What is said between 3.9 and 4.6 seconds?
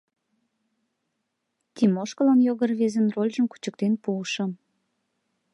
пуышым.